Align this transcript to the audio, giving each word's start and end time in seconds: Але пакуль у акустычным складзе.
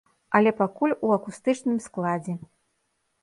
Але 0.37 0.51
пакуль 0.61 0.95
у 1.09 1.11
акустычным 1.17 1.77
складзе. 1.87 2.33